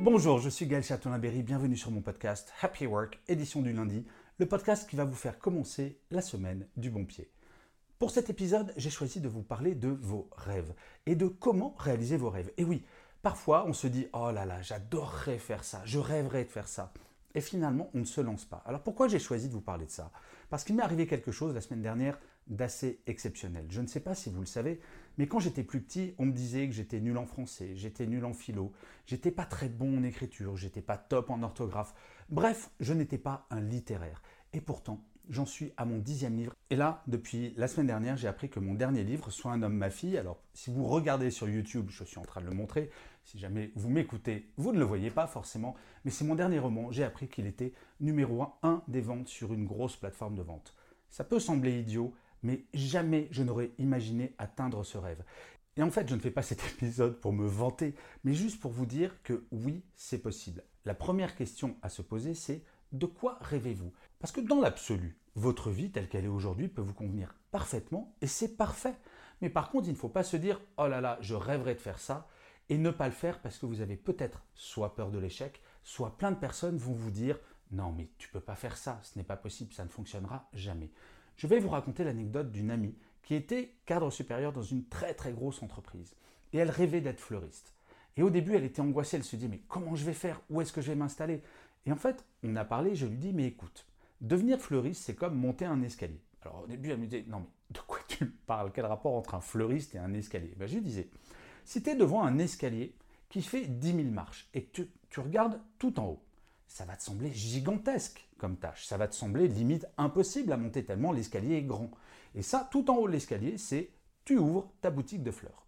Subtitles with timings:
[0.00, 4.06] Bonjour, je suis Gaël Châtelain-Berry, bienvenue sur mon podcast Happy Work, édition du lundi,
[4.38, 7.28] le podcast qui va vous faire commencer la semaine du bon pied.
[7.98, 10.72] Pour cet épisode, j'ai choisi de vous parler de vos rêves
[11.06, 12.52] et de comment réaliser vos rêves.
[12.56, 12.84] Et oui,
[13.22, 16.92] parfois on se dit Oh là là, j'adorerais faire ça, je rêverais de faire ça.
[17.34, 18.62] Et finalement, on ne se lance pas.
[18.66, 20.10] Alors pourquoi j'ai choisi de vous parler de ça?
[20.50, 23.66] Parce qu'il m'est arrivé quelque chose la semaine dernière d'assez exceptionnel.
[23.68, 24.80] Je ne sais pas si vous le savez,
[25.18, 28.24] mais quand j'étais plus petit, on me disait que j'étais nul en français, j'étais nul
[28.24, 28.72] en philo,
[29.06, 31.94] j'étais pas très bon en écriture, j'étais pas top en orthographe.
[32.30, 34.22] Bref, je n'étais pas un littéraire.
[34.54, 36.54] Et pourtant, j'en suis à mon dixième livre.
[36.70, 39.76] Et là, depuis la semaine dernière, j'ai appris que mon dernier livre, Soit un homme,
[39.76, 42.90] ma fille, alors si vous regardez sur YouTube, je suis en train de le montrer,
[43.24, 46.90] si jamais vous m'écoutez, vous ne le voyez pas forcément, mais c'est mon dernier roman,
[46.90, 50.74] j'ai appris qu'il était numéro un des ventes sur une grosse plateforme de vente.
[51.10, 55.22] Ça peut sembler idiot, mais jamais je n'aurais imaginé atteindre ce rêve.
[55.76, 58.72] Et en fait, je ne fais pas cet épisode pour me vanter, mais juste pour
[58.72, 60.64] vous dire que oui, c'est possible.
[60.84, 63.92] La première question à se poser, c'est de quoi rêvez-vous?
[64.20, 68.26] Parce que dans l'absolu, votre vie telle qu'elle est aujourd'hui peut vous convenir parfaitement, et
[68.26, 68.94] c'est parfait.
[69.40, 71.80] Mais par contre, il ne faut pas se dire, oh là là, je rêverais de
[71.80, 72.28] faire ça,
[72.68, 76.18] et ne pas le faire parce que vous avez peut-être soit peur de l'échec, soit
[76.18, 77.38] plein de personnes vont vous dire,
[77.70, 80.90] non mais tu peux pas faire ça, ce n'est pas possible, ça ne fonctionnera jamais.
[81.36, 85.32] Je vais vous raconter l'anecdote d'une amie qui était cadre supérieur dans une très très
[85.32, 86.14] grosse entreprise.
[86.52, 87.74] Et elle rêvait d'être fleuriste.
[88.16, 90.40] Et au début, elle était angoissée, elle se dit, mais comment je vais faire?
[90.50, 91.42] Où est-ce que je vais m'installer?
[91.86, 93.86] Et en fait, on a parlé, je lui dis, mais écoute,
[94.20, 96.20] devenir fleuriste, c'est comme monter un escalier.
[96.42, 98.72] Alors au début, elle me disait, non mais de quoi tu parles?
[98.72, 100.54] Quel rapport entre un fleuriste et un escalier?
[100.56, 101.08] Ben, Je lui disais,
[101.64, 102.94] si tu es devant un escalier
[103.28, 106.22] qui fait 10 000 marches et que tu regardes tout en haut,
[106.66, 108.86] ça va te sembler gigantesque comme tâche.
[108.86, 111.90] Ça va te sembler limite impossible à monter tellement l'escalier est grand.
[112.34, 113.90] Et ça, tout en haut de l'escalier, c'est
[114.24, 115.66] tu ouvres ta boutique de fleurs.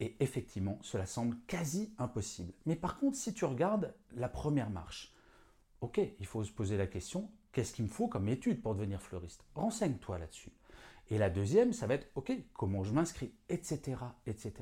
[0.00, 2.52] Et effectivement, cela semble quasi impossible.
[2.64, 5.14] Mais par contre, si tu regardes la première marche,
[5.82, 9.00] ok, il faut se poser la question, qu'est-ce qu'il me faut comme étude pour devenir
[9.00, 9.44] fleuriste?
[9.54, 10.52] Renseigne-toi là-dessus.
[11.10, 13.96] Et la deuxième, ça va être, OK, comment je m'inscris, etc.,
[14.26, 14.52] etc.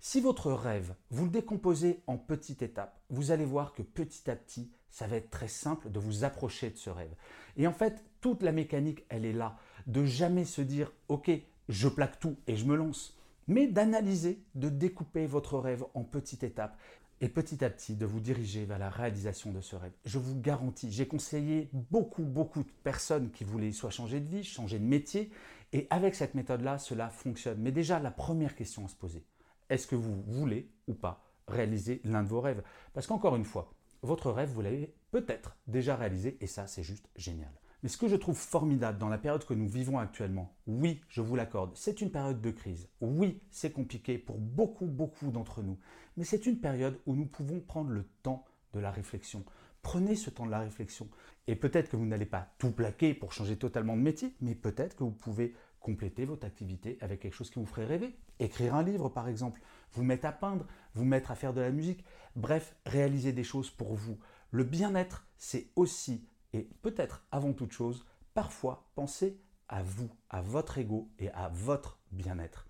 [0.00, 4.36] Si votre rêve, vous le décomposez en petites étapes, vous allez voir que petit à
[4.36, 7.14] petit, ça va être très simple de vous approcher de ce rêve.
[7.56, 9.58] Et en fait, toute la mécanique, elle est là.
[9.86, 11.30] De jamais se dire, OK,
[11.68, 13.16] je plaque tout et je me lance.
[13.48, 16.78] Mais d'analyser, de découper votre rêve en petites étapes
[17.20, 19.92] et petit à petit de vous diriger vers la réalisation de ce rêve.
[20.04, 24.42] Je vous garantis, j'ai conseillé beaucoup, beaucoup de personnes qui voulaient soit changer de vie,
[24.42, 25.30] changer de métier,
[25.72, 27.60] et avec cette méthode-là, cela fonctionne.
[27.60, 29.24] Mais déjà, la première question à se poser,
[29.70, 32.62] est-ce que vous voulez ou pas réaliser l'un de vos rêves?
[32.92, 33.72] Parce qu'encore une fois,
[34.02, 37.52] votre rêve, vous l'avez peut-être déjà réalisé, et ça, c'est juste génial.
[37.82, 41.20] Mais ce que je trouve formidable dans la période que nous vivons actuellement, oui, je
[41.20, 42.88] vous l'accorde, c'est une période de crise.
[43.00, 45.78] Oui, c'est compliqué pour beaucoup, beaucoup d'entre nous.
[46.16, 49.44] Mais c'est une période où nous pouvons prendre le temps de la réflexion.
[49.82, 51.08] Prenez ce temps de la réflexion.
[51.48, 54.94] Et peut-être que vous n'allez pas tout plaquer pour changer totalement de métier, mais peut-être
[54.94, 58.14] que vous pouvez compléter votre activité avec quelque chose qui vous ferait rêver.
[58.38, 59.60] Écrire un livre, par exemple,
[59.92, 62.04] vous mettre à peindre, vous mettre à faire de la musique.
[62.36, 64.18] Bref, réaliser des choses pour vous.
[64.52, 68.04] Le bien-être, c'est aussi, et peut-être avant toute chose,
[68.34, 72.66] parfois penser à vous, à votre ego et à votre bien-être.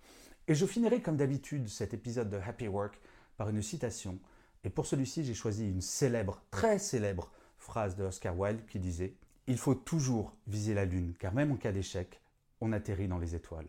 [0.47, 2.99] Et je finirai comme d'habitude cet épisode de Happy Work
[3.37, 4.19] par une citation.
[4.63, 9.15] Et pour celui-ci, j'ai choisi une célèbre, très célèbre phrase de Oscar Wilde qui disait
[9.47, 12.21] Il faut toujours viser la lune, car même en cas d'échec,
[12.61, 13.67] on atterrit dans les étoiles.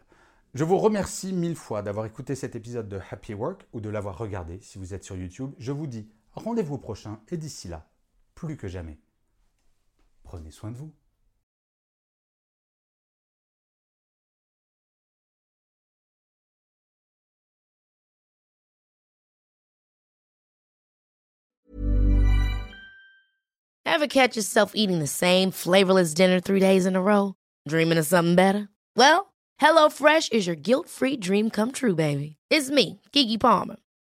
[0.55, 4.17] Je vous remercie mille fois d'avoir écouté cet épisode de Happy Work ou de l'avoir
[4.17, 5.53] regardé si vous êtes sur YouTube.
[5.59, 7.89] Je vous dis rendez-vous prochain et d'ici là,
[8.37, 8.99] plus que jamais,
[10.35, 10.93] prenez soin de vous.
[23.87, 27.37] Ever catch yourself eating the same flavorless dinner three days in a row?
[27.69, 28.69] Dreaming of something better?
[28.97, 32.37] Well, HelloFresh is your guilt-free dream come true, baby.
[32.51, 33.77] It's me, Kiki Palmer.